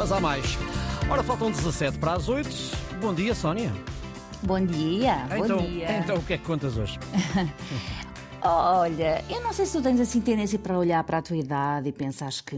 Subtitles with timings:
[0.00, 0.56] Mas há mais.
[1.10, 2.48] Ora, faltam 17 para as 8.
[3.02, 3.70] Bom dia, Sónia.
[4.42, 5.98] Bom dia, então, bom dia.
[5.98, 6.98] então, o que é que contas hoje?
[8.40, 11.90] Olha, eu não sei se tu tens assim tendência para olhar para a tua idade
[11.90, 12.56] e pensares que,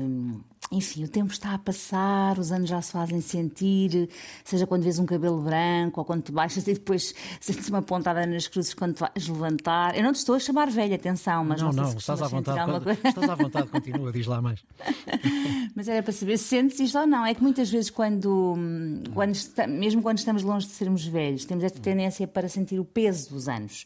[0.72, 4.08] enfim, o tempo está a passar, os anos já se fazem sentir,
[4.44, 8.26] seja quando vês um cabelo branco ou quando te baixas e depois sentes uma pontada
[8.26, 9.96] nas cruzes quando te vais levantar.
[9.96, 12.22] Eu não te estou a chamar velha, atenção, mas não, não, sei se não estás
[12.22, 12.70] à vontade.
[12.70, 13.00] quando- coisa.
[13.08, 14.60] Estás à vontade, continua, diz lá mais.
[15.74, 17.24] Mas era para saber se sentes isto ou não.
[17.24, 18.54] É que muitas vezes, quando,
[19.14, 22.84] quando esta- mesmo quando estamos longe de sermos velhos, temos esta tendência para sentir o
[22.84, 23.84] peso dos anos.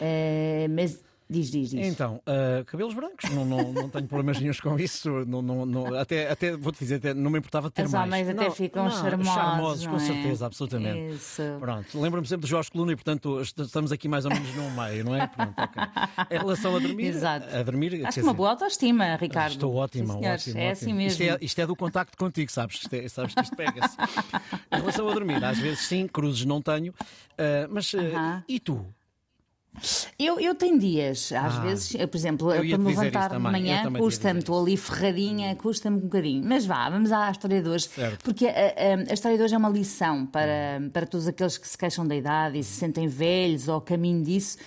[0.00, 0.98] Eh, mas
[1.32, 1.86] diz, diz, diz.
[1.86, 5.10] Então, ah, cabelos brancos, não, não, não tenho problemas nenhums com isso.
[5.26, 8.04] Não, não, não- até, até vou-te dizer, até não me importava de ter Os mais.
[8.06, 9.98] homens até ficam charmosos, charmosos, com é?
[9.98, 11.14] certeza, absolutamente.
[11.16, 11.42] Isso.
[11.58, 14.70] Pronto, lembro-me sempre de Jorge Coluna e, portanto, est- estamos aqui mais ou menos no
[14.70, 15.26] meio, não é?
[15.26, 15.82] Pronto, ok.
[16.30, 17.46] Em relação a dormir, Exato.
[17.56, 19.52] a dormir, Acho que dizer, uma boa autoestima, Ricardo.
[19.52, 20.70] Estou ótima, Sim, ótimo, É ótimo.
[20.70, 21.10] assim mesmo.
[21.10, 22.76] Isto é, isto é do contacto contigo, sabes?
[22.82, 23.96] Isto é- sabes que isto pega-se.
[24.70, 26.92] em relação a dormir, às vezes sim, cruzes não tenho,
[27.38, 28.44] ah, mas ah, Aham.
[28.48, 28.84] e tu?
[30.18, 31.60] Eu, eu tenho dias, às Ah.
[31.60, 36.00] vezes, eu, por exemplo, para me levantar de manhã, custa-me, estou ali ferradinha, custa-me um
[36.00, 36.44] bocadinho.
[36.46, 37.88] Mas vá, vamos à história de hoje.
[37.88, 38.22] Certo.
[38.22, 41.66] Porque a, a- a história de hoje é uma lição para, para todos aqueles que
[41.66, 44.58] se queixam da idade e se sentem velhos ou ao caminho disso.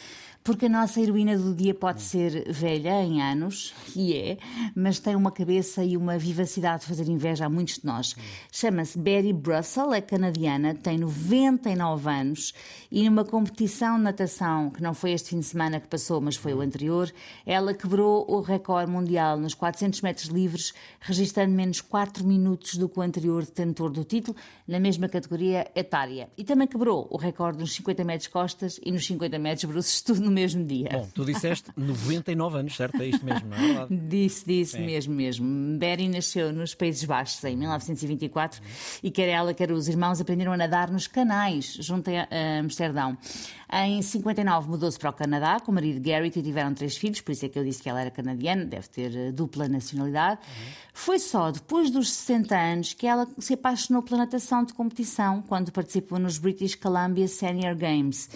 [0.45, 4.37] Porque a nossa heroína do dia pode ser velha em anos, e é,
[4.75, 8.15] mas tem uma cabeça e uma vivacidade de fazer inveja a muitos de nós.
[8.51, 12.53] Chama-se Betty Brussel, é canadiana, tem 99 anos
[12.91, 16.35] e numa competição de natação, que não foi este fim de semana que passou, mas
[16.35, 17.11] foi o anterior,
[17.43, 22.99] ela quebrou o recorde mundial nos 400 metros livres, registrando menos 4 minutos do que
[22.99, 26.29] o anterior detentor do título, na mesma categoria etária.
[26.37, 30.34] E também quebrou o recorde nos 50 metros costas e nos 50 metros bruços, tudo
[30.35, 30.89] mesmo dia.
[30.91, 33.01] Bom, tu disseste 99 anos, certo?
[33.01, 33.97] É isto mesmo, não é verdade?
[34.07, 35.77] Disse, disse mesmo, mesmo.
[35.77, 38.61] Betty nasceu nos Países Baixos em 1924
[39.01, 43.17] e quer ela, quer os irmãos aprenderam a nadar nos canais, junto a Amsterdão.
[43.71, 47.31] Em 59 mudou-se para o Canadá com o marido Garrett e tiveram três filhos, por
[47.31, 50.39] isso é que eu disse que ela era canadiana, deve ter eh, dupla nacionalidade.
[50.93, 55.71] Foi só depois dos 60 anos que ela se apaixonou pela natação de competição, quando
[55.71, 58.29] participou nos British Columbia Senior Games.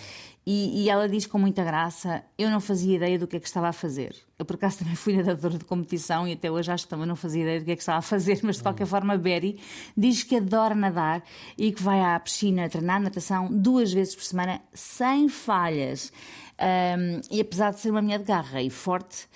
[0.46, 3.48] E, e ela diz com muita graça: Eu não fazia ideia do que é que
[3.48, 4.16] estava a fazer.
[4.38, 7.16] Eu, por acaso, também fui nadadora de competição e até hoje acho que também não
[7.16, 9.60] fazia ideia do que é que estava a fazer, mas de qualquer forma, a Betty
[9.96, 11.24] diz que adora nadar
[11.58, 16.12] e que vai à piscina treinar natação duas vezes por semana, sem falhas.
[16.58, 19.28] Ahm, e apesar de ser uma mulher de garra e forte,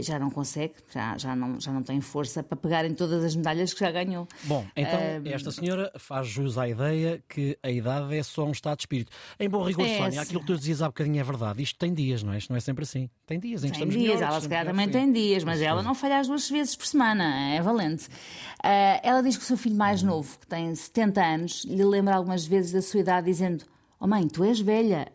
[0.00, 3.34] já não consegue, já, já, não, já não tem força para pegar em todas as
[3.34, 4.28] medalhas que já ganhou.
[4.44, 8.76] Bom, então esta senhora faz jus à ideia que a idade é só um estado
[8.76, 9.10] de espírito.
[9.38, 11.62] Em bom rigor, É, Sónia, aquilo que tu dizias há bocadinho é verdade.
[11.62, 12.38] Isto tem dias, não é?
[12.38, 13.10] Isto não é sempre assim.
[13.26, 15.60] Tem dias em que Tem estamos dias, melhores, ela se calhar também tem dias, mas
[15.60, 18.08] ela não falha as duas vezes por semana, é valente.
[18.62, 22.14] Ah, ela diz que o seu filho mais novo, que tem 70 anos, lhe lembra
[22.14, 23.64] algumas vezes da sua idade, dizendo:
[24.02, 25.12] Oh mãe, tu és velha.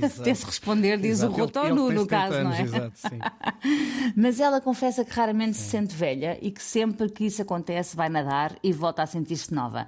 [0.00, 0.22] Exato.
[0.22, 2.62] Tem-se responder, diz Exato, o ele- Rotonu, ele tem no 70 caso, não anos, é?
[2.62, 3.18] Exato, sim.
[4.16, 8.08] Mas ela confessa que raramente se sente velha e que sempre que isso acontece vai
[8.08, 9.86] nadar e volta a sentir-se nova.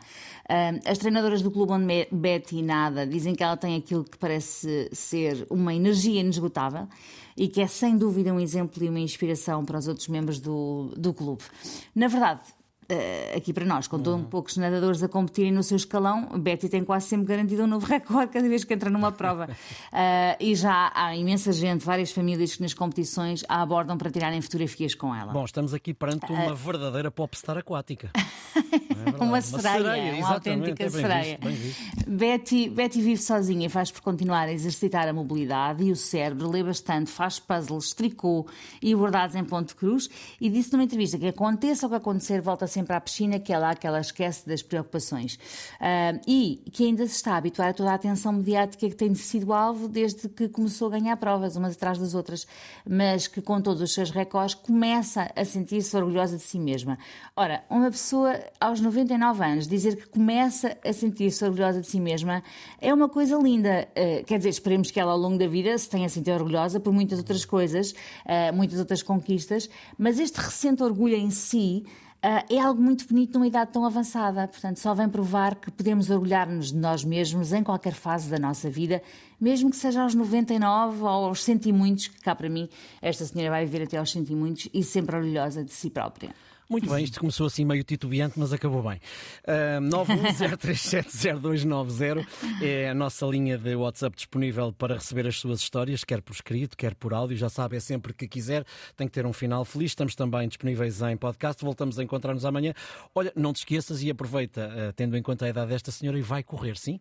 [0.48, 4.88] Ah, as treinadoras do clube onde Betty nada dizem que ela tem aquilo que parece
[4.92, 6.88] ser uma energia inesgotável
[7.36, 10.92] e que é sem dúvida um exemplo e uma inspiração para os outros membros do,
[10.96, 11.44] do clube.
[11.94, 12.40] Na verdade,
[13.36, 14.02] aqui para nós, com Uhum.
[14.02, 17.86] tão poucos nadadores a competirem no seu escalão, Betty tem quase sempre garantido um novo
[17.86, 19.48] recorde cada vez que entra numa prova.
[19.92, 24.40] Eh, e já há imensa gente, várias famílias que nas competições a abordam para tirarem
[24.40, 25.32] fotografias com ela.
[25.32, 28.10] Bom, estamos aqui perante uma verdadeira popstar aquática.
[28.54, 29.24] É verdade?
[29.24, 31.22] uma sereia, uma exatamente, autêntica é sereia.
[31.22, 32.10] visto, bem visto.
[32.10, 36.50] Betty, Betty vive sozinha e faz por continuar a exercitar a mobilidade e o cérebro,
[36.50, 38.46] lê bastante, faz puzzles, tricô
[38.80, 40.08] e bordados em ponto cruz
[40.40, 43.58] e disse numa entrevista que aconteça o que acontecer, volta sempre à piscina, que é
[43.58, 45.38] lá que ela esquece das preocupações.
[45.80, 49.14] Ah, e que ainda se está a habituar a toda a atenção mediática que tem
[49.14, 52.46] sido alvo desde que começou a ganhar provas, umas atrás das outras,
[52.88, 56.98] mas que com todos os seus recordes começa a sentir-se orgulhosa de si mesma.
[57.36, 62.42] Ora, uma pessoa aos 99 anos dizer que começa a sentir-se orgulhosa de si mesma
[62.80, 63.88] é uma coisa linda.
[63.94, 66.92] Eh, quer dizer, esperemos que ela ao longo da vida se tenha sentido orgulhosa por
[66.92, 69.68] muitas outras coisas, eh, muitas outras conquistas,
[69.98, 71.84] mas este recente orgulho em si
[72.22, 74.46] é algo muito bonito numa idade tão avançada.
[74.46, 78.70] Portanto, só vem provar que podemos orgulhar-nos de nós mesmos em qualquer fase da nossa
[78.70, 79.02] vida,
[79.40, 82.68] mesmo que seja aos 99 ou aos 100 e muitos, que cá para mim
[83.00, 86.32] esta senhora vai viver até aos 100 e muitos e sempre orgulhosa de si própria.
[86.68, 89.00] Muito bem, isto começou assim meio titubeante, mas acabou bem.
[89.44, 92.26] Uh, 910370290
[92.62, 96.76] é a nossa linha de WhatsApp disponível para receber as suas histórias, quer por escrito,
[96.76, 97.36] quer por áudio.
[97.36, 98.64] Já sabe, é sempre que quiser,
[98.96, 99.90] tem que ter um final feliz.
[99.90, 101.62] Estamos também disponíveis em podcast.
[101.64, 102.72] Voltamos a encontrar-nos amanhã.
[103.14, 106.22] Olha, não te esqueças e aproveita, uh, tendo em conta a idade desta senhora, e
[106.22, 107.00] vai correr, sim?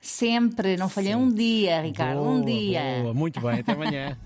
[0.00, 3.00] Sempre, não falhei um dia, Ricardo, boa, um dia.
[3.02, 4.16] Boa, muito bem, até amanhã.